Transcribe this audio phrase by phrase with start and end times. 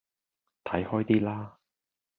[0.63, 1.59] 睇開啲啦